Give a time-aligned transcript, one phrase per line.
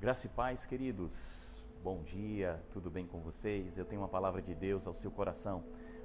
[0.00, 1.62] Graça e paz, queridos.
[1.84, 3.76] Bom dia, tudo bem com vocês?
[3.76, 5.62] Eu tenho uma palavra de Deus ao seu coração,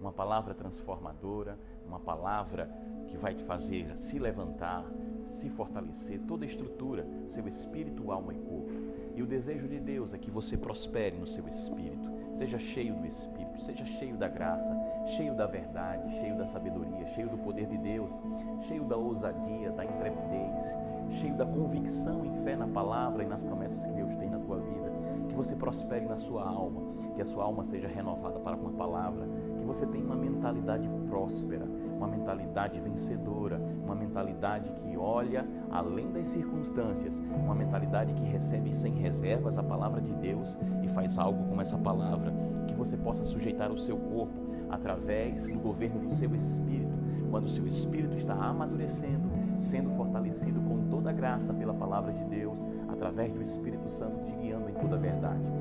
[0.00, 2.68] uma palavra transformadora, uma palavra
[3.06, 4.84] que vai te fazer se levantar,
[5.24, 8.72] se fortalecer, toda a estrutura, seu espírito, alma e corpo.
[9.14, 13.06] E o desejo de Deus é que você prospere no seu espírito, seja cheio do
[13.06, 14.76] Espírito, seja cheio da graça,
[15.06, 18.22] cheio da verdade, cheio da sabedoria, cheio do poder de Deus,
[18.60, 20.76] cheio da ousadia, da intrepidez,
[21.08, 24.58] cheio da convicção e fé na palavra e nas promessas que Deus tem na tua
[24.58, 24.92] vida.
[25.28, 26.82] Que você prospere na sua alma,
[27.14, 31.64] que a sua alma seja renovada para uma palavra, que você tenha uma mentalidade próspera,
[31.96, 38.94] uma mentalidade vencedora, uma mentalidade que olha além das circunstâncias, uma mentalidade que recebe sem
[38.94, 40.56] reservas a palavra de Deus
[40.96, 42.32] faz algo com essa palavra,
[42.66, 44.32] que você possa sujeitar o seu corpo
[44.70, 46.96] através do governo do seu espírito,
[47.30, 49.28] quando o seu espírito está amadurecendo,
[49.58, 54.34] sendo fortalecido com toda a graça pela palavra de Deus, através do Espírito Santo te
[54.36, 55.52] guiando em toda a verdade.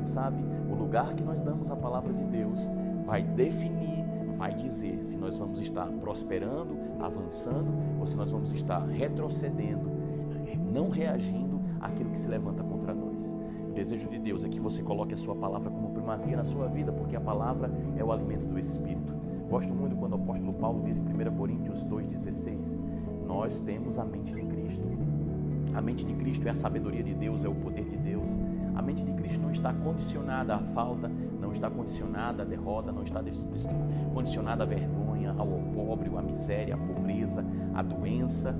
[0.00, 2.70] E sabe, o lugar que nós damos à palavra de Deus
[3.04, 4.04] vai definir,
[4.36, 9.90] vai dizer se nós vamos estar prosperando, avançando ou se nós vamos estar retrocedendo,
[10.72, 13.34] não reagindo àquilo que se levanta contra nós.
[13.74, 16.68] O desejo de Deus é que você coloque a sua palavra como primazia na sua
[16.68, 19.12] vida, porque a palavra é o alimento do Espírito.
[19.50, 22.78] Gosto muito quando o apóstolo Paulo diz em 1 Coríntios 2,16:
[23.26, 24.86] Nós temos a mente de Cristo.
[25.74, 28.38] A mente de Cristo é a sabedoria de Deus, é o poder de Deus.
[28.76, 33.02] A mente de Cristo não está condicionada à falta, não está condicionada à derrota, não
[33.02, 33.20] está
[34.14, 38.54] condicionada à vergonha, ao opróbrio, à miséria, à pobreza, à doença,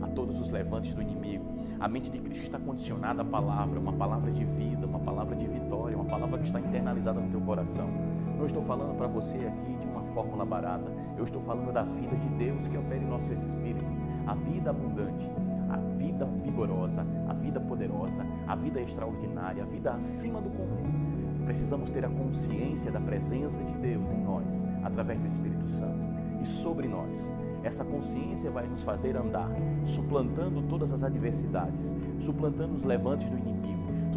[0.00, 1.49] a todos os levantes do inimigo.
[1.80, 5.46] A mente de Cristo está condicionada à palavra, uma palavra de vida, uma palavra de
[5.46, 7.88] vitória, uma palavra que está internalizada no teu coração.
[8.36, 10.92] Não estou falando para você aqui de uma fórmula barata.
[11.16, 13.86] Eu estou falando da vida de Deus que opera em nosso espírito.
[14.26, 15.26] A vida abundante,
[15.70, 21.46] a vida vigorosa, a vida poderosa, a vida extraordinária, a vida acima do comum.
[21.46, 26.09] Precisamos ter a consciência da presença de Deus em nós, através do Espírito Santo
[26.40, 27.32] e sobre nós.
[27.62, 29.50] Essa consciência vai nos fazer andar,
[29.84, 33.70] suplantando todas as adversidades, suplantando os levantes do inimigo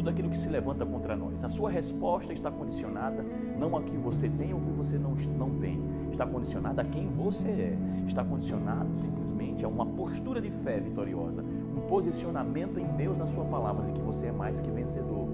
[0.04, 1.46] tudo aquilo que se levanta contra nós.
[1.46, 3.24] A sua resposta está condicionada
[3.58, 5.80] não a que você tem ou que você não, não tem,
[6.12, 11.42] está condicionada a quem você é, está condicionado simplesmente a uma postura de fé vitoriosa,
[11.42, 15.30] um posicionamento em Deus na Sua palavra de que você é mais que vencedor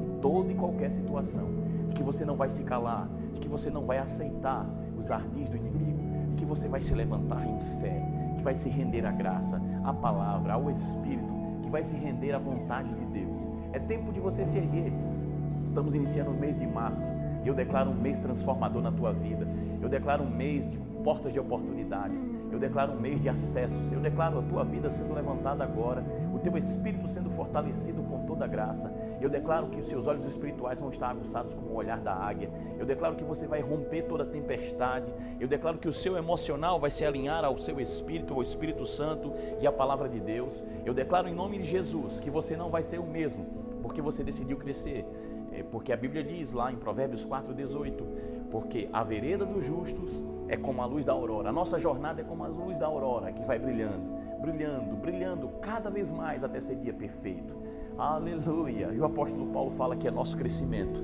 [0.00, 1.48] em toda e qualquer situação,
[1.88, 4.66] de que você não vai se calar, de que você não vai aceitar
[4.96, 6.05] os ardis do inimigo,
[6.36, 8.02] que você vai se levantar em fé,
[8.36, 11.36] que vai se render à graça, à palavra, ao Espírito
[11.66, 13.48] que vai se render à vontade de Deus.
[13.72, 14.92] É tempo de você se erguer.
[15.66, 17.12] Estamos iniciando o mês de março
[17.44, 19.46] e eu declaro um mês transformador na tua vida.
[19.82, 22.28] Eu declaro um mês de portas de oportunidades.
[22.50, 23.92] Eu declaro um mês de acessos.
[23.92, 28.46] Eu declaro a tua vida sendo levantada agora, o teu espírito sendo fortalecido com toda
[28.46, 28.92] graça.
[29.20, 32.50] Eu declaro que os seus olhos espirituais vão estar aguçados como o olhar da águia.
[32.76, 35.12] Eu declaro que você vai romper toda tempestade.
[35.38, 39.32] Eu declaro que o seu emocional vai se alinhar ao seu espírito, ao Espírito Santo
[39.60, 40.62] e à palavra de Deus.
[40.84, 43.46] Eu declaro em nome de Jesus que você não vai ser o mesmo,
[43.82, 45.04] porque você decidiu crescer.
[45.56, 48.04] É porque a Bíblia diz lá em Provérbios 4,18:
[48.50, 50.10] Porque a vereda dos justos
[50.48, 51.48] é como a luz da aurora.
[51.48, 54.04] A nossa jornada é como a luz da aurora que vai brilhando,
[54.40, 57.56] brilhando, brilhando cada vez mais até ser dia perfeito.
[57.96, 58.90] Aleluia!
[58.92, 61.02] E o apóstolo Paulo fala que é nosso crescimento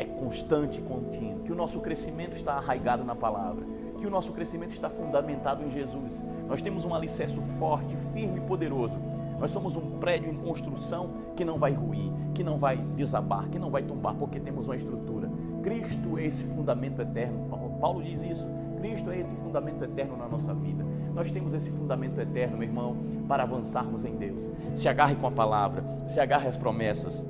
[0.00, 3.66] é constante e contínuo, que o nosso crescimento está arraigado na palavra,
[3.98, 6.24] que o nosso crescimento está fundamentado em Jesus.
[6.48, 8.98] Nós temos um alicerce forte, firme e poderoso.
[9.40, 13.58] Nós somos um prédio em construção que não vai ruir, que não vai desabar, que
[13.58, 15.30] não vai tombar, porque temos uma estrutura.
[15.62, 17.48] Cristo é esse fundamento eterno.
[17.80, 18.48] Paulo diz isso.
[18.76, 20.84] Cristo é esse fundamento eterno na nossa vida.
[21.14, 22.96] Nós temos esse fundamento eterno, meu irmão,
[23.26, 24.50] para avançarmos em Deus.
[24.74, 27.24] Se agarre com a palavra, se agarre às promessas,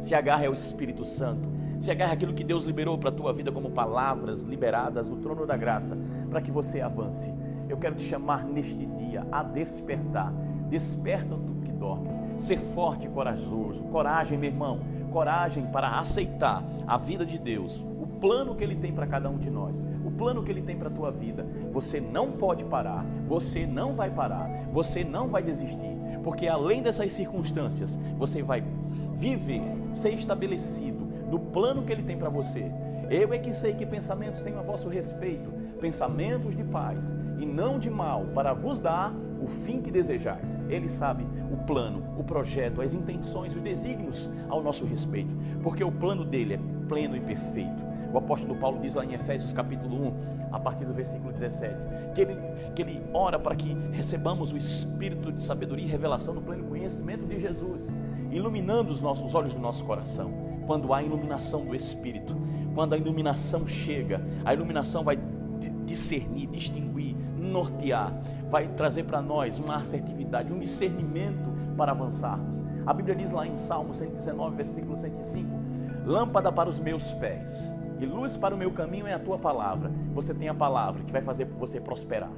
[0.00, 3.52] se agarre ao Espírito Santo, se agarre aquilo que Deus liberou para a tua vida
[3.52, 5.96] como palavras liberadas do trono da graça,
[6.30, 7.32] para que você avance.
[7.68, 10.32] Eu quero te chamar neste dia a despertar.
[10.68, 12.20] Desperta tu que dormes.
[12.38, 13.84] Ser forte e corajoso.
[13.84, 14.80] Coragem, meu irmão.
[15.10, 19.38] Coragem para aceitar a vida de Deus, o plano que Ele tem para cada um
[19.38, 21.46] de nós, o plano que Ele tem para a tua vida.
[21.70, 27.12] Você não pode parar, você não vai parar, você não vai desistir, porque além dessas
[27.12, 28.62] circunstâncias, você vai
[29.14, 29.62] viver,
[29.92, 32.70] ser estabelecido no plano que Ele tem para você.
[33.08, 37.78] Eu é que sei que pensamentos tenho a vosso respeito, pensamentos de paz e não
[37.78, 40.56] de mal, para vos dar o fim que desejais.
[40.68, 45.92] Ele sabe o plano, o projeto, as intenções, os desígnios ao nosso respeito, porque o
[45.92, 47.84] plano dele é pleno e perfeito.
[48.12, 50.14] O apóstolo Paulo diz lá em Efésios capítulo 1,
[50.52, 51.84] a partir do versículo 17,
[52.14, 52.36] que ele,
[52.74, 57.26] que ele ora para que recebamos o espírito de sabedoria e revelação no pleno conhecimento
[57.26, 57.94] de Jesus.
[58.30, 60.32] iluminando os nossos os olhos do nosso coração.
[60.66, 62.36] Quando há iluminação do Espírito,
[62.74, 65.16] quando a iluminação chega, a iluminação vai
[65.84, 68.12] discernir, distinguir, nortear,
[68.50, 72.62] vai trazer para nós uma assertividade, um discernimento para avançarmos.
[72.86, 75.48] A Bíblia diz lá em Salmo 119, versículo 105:
[76.04, 79.90] Lâmpada para os meus pés e luz para o meu caminho é a tua palavra.
[80.12, 82.30] Você tem a palavra que vai fazer você prosperar.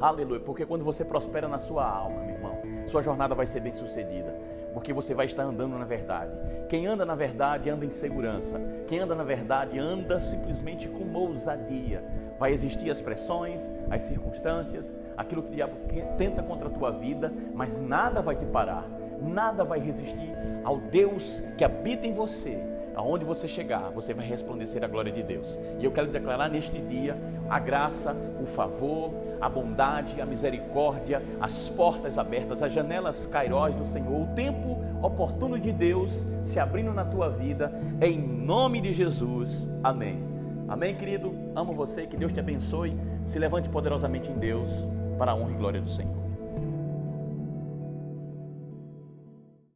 [0.00, 3.74] Aleluia, porque quando você prospera na sua alma, meu irmão, sua jornada vai ser bem
[3.74, 4.32] sucedida,
[4.78, 6.30] porque você vai estar andando na verdade.
[6.68, 8.60] Quem anda na verdade anda em segurança.
[8.86, 12.04] Quem anda na verdade anda simplesmente com ousadia.
[12.38, 15.74] Vai existir as pressões, as circunstâncias, aquilo que o diabo
[16.16, 18.88] tenta contra a tua vida, mas nada vai te parar,
[19.20, 20.32] nada vai resistir
[20.62, 25.22] ao Deus que habita em você aonde você chegar, você vai resplandecer a glória de
[25.22, 25.56] Deus.
[25.78, 27.16] E eu quero declarar neste dia
[27.48, 33.84] a graça, o favor, a bondade, a misericórdia, as portas abertas, as janelas cairós do
[33.84, 37.72] Senhor, o tempo oportuno de Deus se abrindo na tua vida,
[38.02, 39.68] em nome de Jesus.
[39.82, 40.18] Amém.
[40.66, 41.32] Amém, querido?
[41.54, 42.98] Amo você, que Deus te abençoe.
[43.24, 46.17] Se levante poderosamente em Deus, para a honra e glória do Senhor.